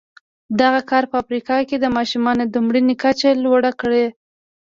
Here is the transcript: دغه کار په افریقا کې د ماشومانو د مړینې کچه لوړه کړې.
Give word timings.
دغه 0.61 0.79
کار 0.89 1.03
په 1.11 1.15
افریقا 1.23 1.57
کې 1.69 1.77
د 1.79 1.85
ماشومانو 1.97 2.43
د 2.47 2.55
مړینې 2.67 2.95
کچه 3.03 3.29
لوړه 3.43 3.71
کړې. 3.81 4.05